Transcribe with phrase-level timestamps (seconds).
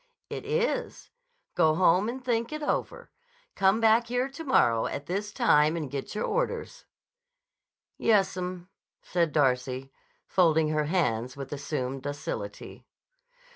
[0.31, 1.11] "It is.
[1.53, 3.11] Go home and think it over.
[3.53, 6.85] Come back here to morrow at this time and get your orders."
[7.99, 8.67] "Yessum,"
[9.03, 9.91] said Darcy,
[10.25, 12.87] folding her hands with assumed docility.